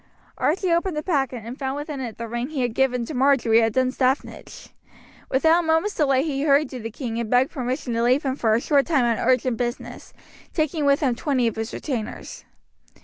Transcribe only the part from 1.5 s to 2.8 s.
found within it the ring he had